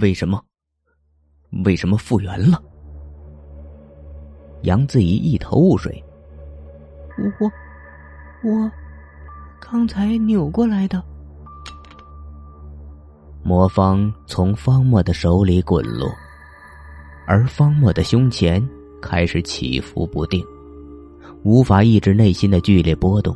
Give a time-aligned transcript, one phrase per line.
[0.00, 0.42] 为什么？
[1.64, 2.62] 为什么复原了？
[4.62, 6.02] 杨子怡一头雾水。
[7.40, 7.46] 我，
[8.42, 8.70] 我，
[9.60, 11.02] 刚才扭过来的。
[13.42, 16.10] 魔方从方墨的手里滚落，
[17.26, 18.66] 而方墨的胸前
[19.00, 20.44] 开始起伏不定，
[21.44, 23.34] 无法抑制内心的剧烈波动。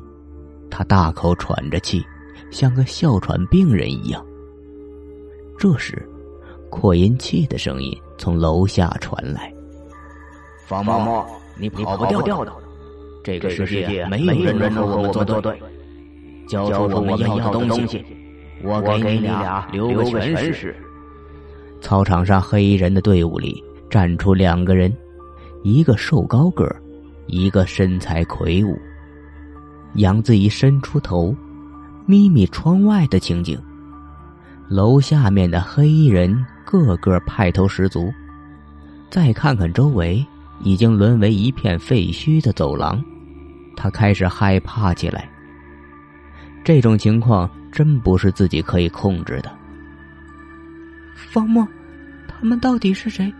[0.69, 2.05] 他大口喘着气，
[2.51, 4.25] 像个哮喘病人一样。
[5.59, 6.07] 这时，
[6.73, 9.53] 扩音器的声音从楼下传来
[10.67, 11.25] ：“方墨，
[11.61, 12.51] 你跑不掉的。
[13.23, 15.61] 这个世界没有人能和我们作对。
[16.49, 18.03] 交出我们要的东西，
[18.65, 20.75] 我给你俩留个全尸。”
[21.83, 24.91] 操场上黑衣人的队伍里站出两个人，
[25.63, 26.81] 一个瘦高个儿，
[27.27, 28.75] 一个身材魁梧。
[29.97, 31.37] 杨子怡伸出头，
[32.07, 33.61] 眯眯窗外的情景。
[34.69, 38.13] 楼下面的黑衣人个个派头十足。
[39.11, 40.25] 再看看周围，
[40.61, 43.03] 已经沦为一片废墟的走廊，
[43.77, 45.29] 他开始害怕起来。
[46.65, 49.53] 这种情况真不是自己可以控制的。
[51.15, 51.67] 方墨，
[52.27, 53.33] 他们到底是谁？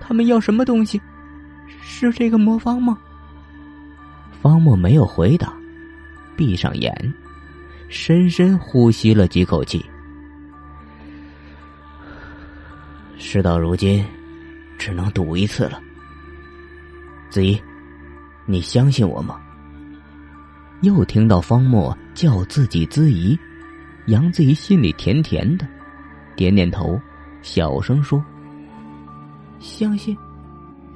[0.00, 1.00] 他们要什么东西？
[1.80, 2.96] 是这个魔方吗？
[4.40, 5.52] 方墨没有回答。
[6.36, 7.14] 闭上眼，
[7.88, 9.84] 深深呼吸了几口气。
[13.18, 14.04] 事到如今，
[14.78, 15.80] 只能赌一次了。
[17.28, 17.60] 子怡，
[18.46, 19.40] 你相信我吗？
[20.82, 23.36] 又听到方墨叫自己子怡，
[24.06, 25.66] 杨子怡心里甜甜的，
[26.36, 26.98] 点点头，
[27.42, 28.24] 小声说
[29.58, 30.16] ：“相信，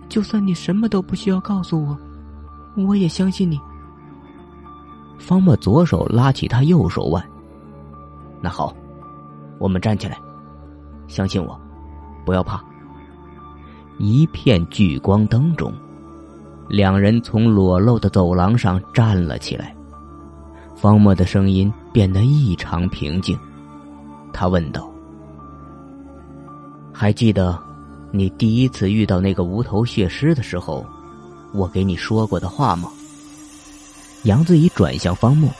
[0.09, 1.98] 就算你什么都不需要告诉我，
[2.77, 3.61] 我也相信你。”
[5.19, 7.23] 方墨左手拉起他右手腕。
[8.41, 8.73] 那好，
[9.59, 10.17] 我们站起来，
[11.09, 11.61] 相信我，
[12.25, 12.62] 不要怕。
[13.98, 15.73] 一片聚光灯中，
[16.69, 19.75] 两人从裸露的走廊上站了起来。
[20.75, 23.38] 方墨的声音变得异常平静，
[24.33, 24.91] 他问道
[26.93, 27.56] ：“还记得
[28.10, 30.84] 你第一次遇到那个无头血尸的时候，
[31.53, 32.91] 我给你说过的话吗？”
[34.25, 35.50] 杨子怡转向方木，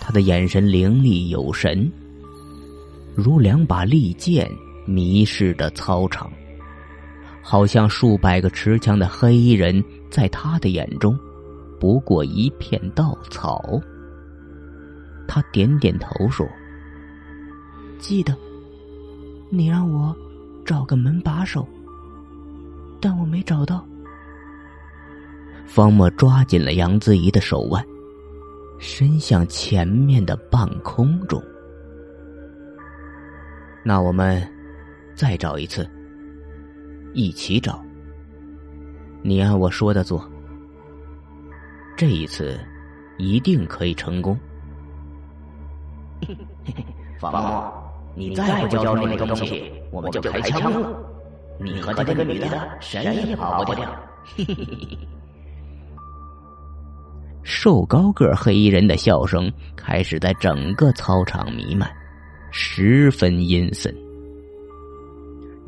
[0.00, 1.90] 他的眼神凌厉有神，
[3.14, 4.50] 如两把利剑
[4.88, 6.32] 迷失的操场，
[7.42, 11.18] 好像数百个持枪的黑衣人在他的眼中
[11.78, 13.78] 不过一片稻草。
[15.26, 16.48] 他点点头说
[18.00, 18.34] ：“记得，
[19.50, 20.16] 你让我
[20.64, 21.68] 找个门把手，
[22.98, 23.86] 但我没找到。”
[25.68, 27.84] 方墨抓紧了杨子怡的手腕，
[28.78, 31.42] 伸向前面的半空中。
[33.84, 34.42] 那我们
[35.18, 35.84] 再找一次，
[37.12, 37.82] 一起找。
[39.20, 40.24] 你按我说的做，
[41.96, 42.56] 这一次
[43.18, 44.38] 一定可以成功。
[47.18, 50.96] 方墨，你再不交出那个东西，我们就开枪了。
[51.58, 53.84] 你和这个女的谁也跑不掉。
[54.24, 54.98] 嘿嘿嘿。
[57.42, 61.90] 瘦高个黑衣人的笑声开始在整个操场弥漫，
[62.52, 63.92] 十分阴森。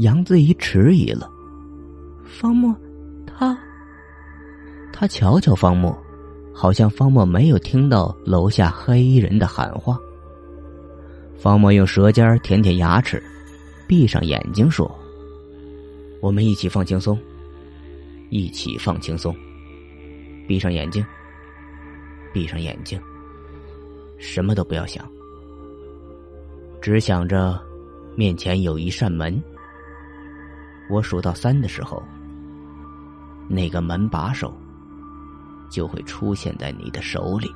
[0.01, 1.31] 杨子怡迟疑了，
[2.25, 2.75] 方墨，
[3.27, 3.59] 他，
[4.91, 5.95] 他瞧瞧方墨，
[6.55, 9.99] 好像方墨没有听到楼下黑衣人的喊话。
[11.37, 13.23] 方墨用舌尖舔舔牙齿，
[13.87, 14.91] 闭上眼睛说
[16.23, 17.19] ：“我们一起放轻松，
[18.31, 19.37] 一起放轻松，
[20.49, 21.05] 闭上眼睛。”
[22.33, 22.99] 闭上眼睛，
[24.17, 25.05] 什么都不要想，
[26.81, 27.61] 只想着
[28.17, 29.39] 面前有一扇门。
[30.91, 32.03] 我数到三的时候，
[33.49, 34.53] 那个门把手
[35.71, 37.49] 就会出现在你的手里，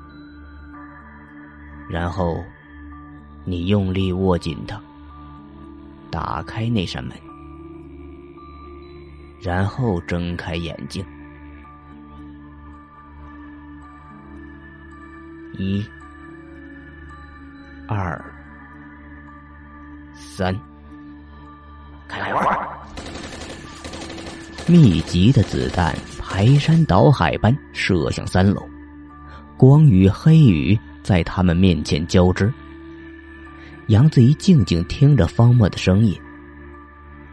[1.90, 2.36] 然后
[3.44, 4.80] 你用力握紧它，
[6.10, 7.16] 打开那扇门，
[9.42, 11.04] 然后睁开眼睛。
[15.56, 15.84] 一、
[17.88, 18.24] 二、
[20.14, 20.56] 三，
[22.08, 22.53] 开玩！
[24.66, 28.66] 密集的子弹排山倒海般射向三楼，
[29.58, 32.50] 光与黑雨在他们面前交织。
[33.88, 36.18] 杨子怡静静听着方墨的声音。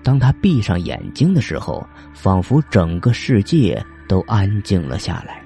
[0.03, 5.41] 当他闭上眼睛的时候，仿佛整个世界都安静了下来。